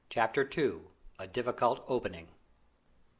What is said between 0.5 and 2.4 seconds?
II. A DIFFICULT OPENING.